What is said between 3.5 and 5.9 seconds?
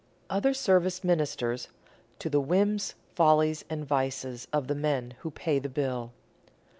and vices of the men who pay the